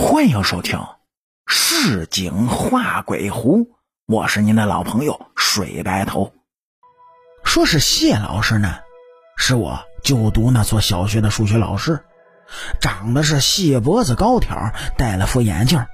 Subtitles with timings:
[0.00, 0.78] 欢迎收听
[1.44, 3.64] 《市井画鬼狐》，
[4.06, 6.32] 我是您的老朋友水白头。
[7.42, 8.76] 说是谢老师呢，
[9.36, 12.04] 是我就读那所小学的数学老师，
[12.80, 15.84] 长得是细脖子高挑，戴了副眼镜。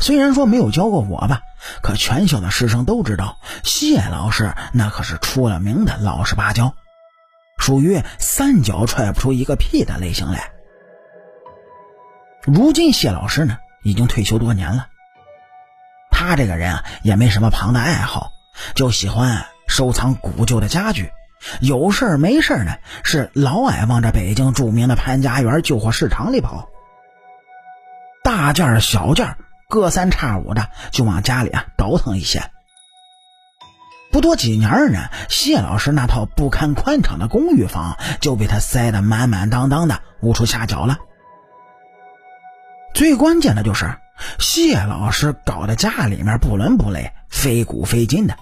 [0.00, 1.40] 虽然说没有教过我吧，
[1.84, 6.74] 可全校的师生都知道，谢老师那可是出了名的老实巴交，
[7.58, 10.50] 属于三脚踹不出一个屁的类型来。
[12.44, 14.88] 如今谢老师呢，已经退休多年了。
[16.10, 18.32] 他这个人啊，也没什么旁的爱好，
[18.74, 21.12] 就喜欢收藏古旧的家具。
[21.60, 26.68] 有事没事呢，是老爱往这北京著名的潘家园旧货市场里跑。
[28.24, 29.36] 大件小件
[29.68, 32.42] 隔三差五的就往家里啊倒腾一些。
[34.10, 40.98] 不多几年呢，谢老师那套不堪宽敞的公寓房就被他塞得满满当当的，无处下脚了。
[42.94, 43.96] 最关键的就是
[44.38, 48.36] 谢老师搞的家里面不伦不类、非古非今的，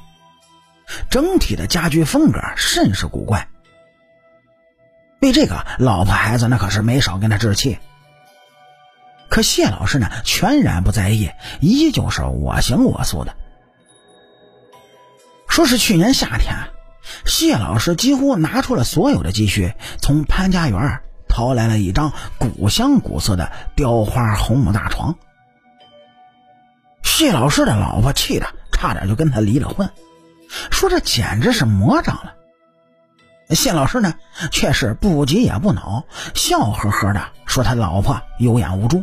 [1.09, 3.49] 整体的家居风格甚是古怪。
[5.21, 7.79] 为这个，老婆孩子那可是没少跟他置气。
[9.29, 13.37] 可谢老师呢，全然不在意，依旧是我行我素的。
[15.49, 16.57] 说是去年夏天，
[17.25, 21.01] 谢老师几乎拿出了所有的积蓄，从潘家园。
[21.31, 25.15] 淘来了一张古香古色的雕花红木大床，
[27.03, 29.89] 谢老师的老婆气得差点就跟他离了婚，
[30.71, 32.35] 说这简直是魔障了。
[33.55, 34.15] 谢老师呢，
[34.51, 39.03] 却是不急也不恼，笑呵呵的说他老婆有眼无珠，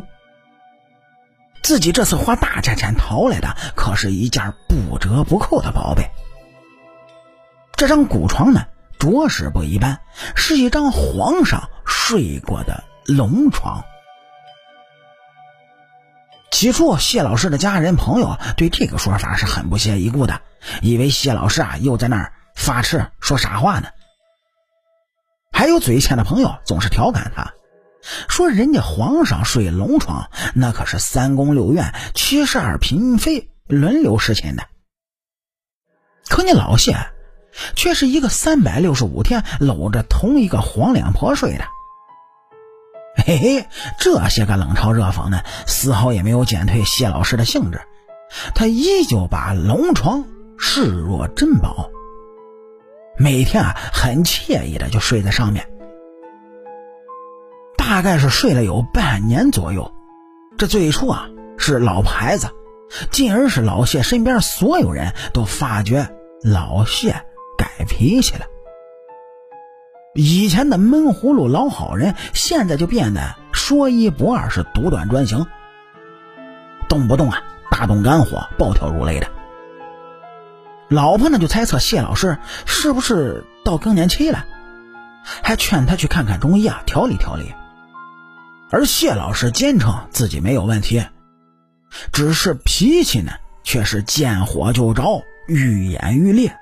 [1.62, 6.08] 自己这次花大价钱淘来的可是一件不折不扣的宝贝。
[7.72, 8.66] 这张古床呢？
[8.98, 10.00] 着实不一般，
[10.34, 13.82] 是一张皇上睡过的龙床。
[16.50, 20.42] 起初，谢老师的家人朋友对这个说法是很不屑一顾的，
[20.82, 23.88] 以为谢老师啊又在那儿发痴说傻话呢。
[25.52, 27.54] 还有嘴欠的朋友总是调侃他，
[28.28, 34.64] 说人家皇上睡龙床，那可是三宫六院七十二嫔妃轮流侍寝的。
[36.28, 36.94] 可你老谢。
[37.74, 41.64] 却是一个三百六十五天搂着同一个黄脸婆睡的，
[43.28, 43.66] 嘿嘿，
[43.98, 47.82] 这些个冷嘲热讽呢，丝毫也没有减退谢老师的兴致，
[48.54, 50.24] 他依旧把龙床
[50.56, 51.90] 视若珍宝，
[53.18, 55.68] 每天啊很惬意的就睡在上面，
[57.76, 59.92] 大概是睡了有半年左右，
[60.56, 61.28] 这最初啊
[61.58, 62.48] 是老婆孩子，
[63.10, 66.08] 进而是老谢身边所有人都发觉
[66.42, 67.14] 老谢。
[67.58, 68.46] 改脾气了，
[70.20, 75.46] 以前的闷葫芦老好人，现在就变得说一不二，是独断专行，
[76.88, 79.30] 动不动啊大动肝火、暴跳如雷的。
[80.88, 82.36] 老婆呢就猜测谢老师
[82.66, 84.44] 是不是到更年期了，
[85.44, 87.54] 还劝他去看看中医啊，调理调理。
[88.72, 91.04] 而谢老师坚称自己没有问题，
[92.10, 96.56] 只是脾气呢却是见火就着，愈演愈烈。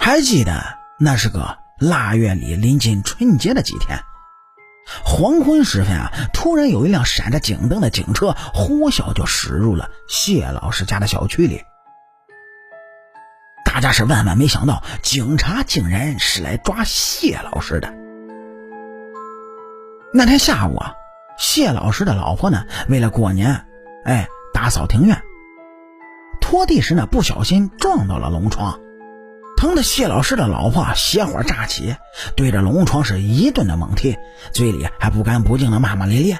[0.00, 0.64] 还记得
[0.98, 3.98] 那是个腊月里临近春节的几天，
[5.04, 11.60] 黄昏时分啊，突然有一辆闪着警灯的警车呼啸就驶入了谢老师家的小区里。
[13.62, 17.92] 大家是万万没想到，警察竟然是来抓谢老师的。
[20.14, 20.94] 那天下午啊，
[21.36, 23.66] 谢老师的老婆呢，为了过年，
[24.06, 25.22] 哎，打扫庭院，
[26.40, 28.80] 拖地时呢，不小心撞到了龙床。
[29.56, 31.96] 疼的谢老师的老婆邪火乍起，
[32.36, 34.16] 对着龙床是一顿的猛踢，
[34.52, 36.38] 嘴里还不干不净的骂骂咧咧。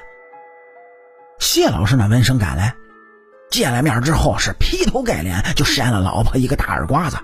[1.39, 2.75] 谢老师呢闻声赶来，
[3.49, 7.17] 见了面之后是劈头盖脸就扇了老婆一个大耳刮子。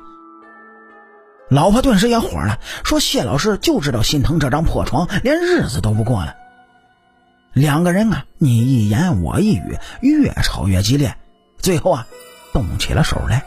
[1.49, 6.35] 老婆顿时也火了，说谢老师就知道心疼这张破床，连日子都不过了。
[7.53, 11.15] 两个人啊你一言我一语，越吵越激烈，
[11.59, 12.07] 最后啊
[12.51, 13.45] 动起了手来。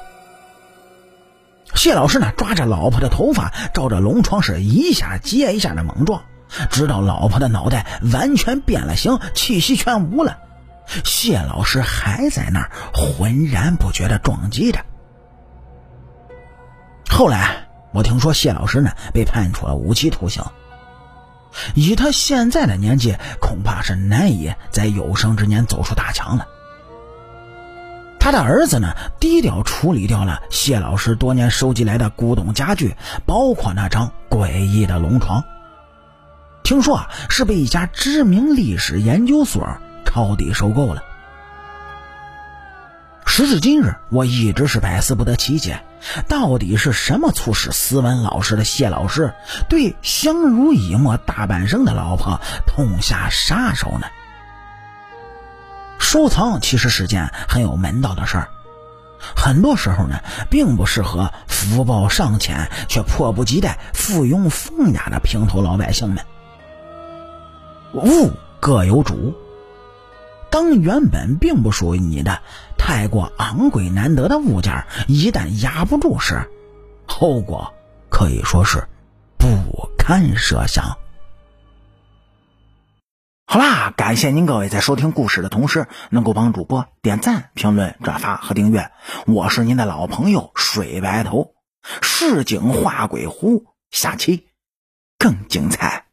[1.76, 6.24] 谢老师呢，抓着老婆的头发，照着龙床是一下接一下的猛撞，
[6.70, 10.38] 直到老婆的脑袋完全变了形，气息全无了。
[11.04, 14.80] 谢老师还在那儿浑然不觉的撞击着。
[17.08, 20.42] 后来我听说谢老师呢被判处了无期徒刑，
[21.74, 26.48] 以他现在的年纪，恐怕是难以在有生之年走出大墙了。
[28.26, 35.44] 他的儿子呢，低调处理掉了谢老师多年收集来的古董家具，包括那张诡异的龙床。
[36.64, 41.04] 听说啊是被一家知名历史研究所抄底收购了。
[43.24, 45.84] 时至今日，我一直是百思不得其解，
[46.26, 49.34] 到底是什么促使斯文老实的谢老师
[49.68, 54.08] 对相濡以沫大半生的老婆痛下杀手呢？
[56.06, 58.48] 收藏其实是件很有门道的事儿，
[59.18, 66.24] 很多时候呢，并不适合福报尚浅却迫不及待附庸风雅的平头老百姓们。
[67.92, 68.30] 物
[68.60, 69.34] 各有主，
[70.48, 72.40] 当原本并不属于你的
[72.78, 76.40] 太过昂贵难得的物件一旦压不住时，
[77.04, 77.74] 后果
[78.08, 78.86] 可以说是
[79.36, 79.48] 不
[79.98, 80.96] 堪设想。
[83.48, 88.90] 好啦，感谢您各位在收听故事的同时，能够帮主播点赞、评论、转发和订阅。
[89.24, 91.54] 我是您的老朋友水白头，
[92.02, 94.48] 市井画鬼狐，下期
[95.16, 96.05] 更精彩。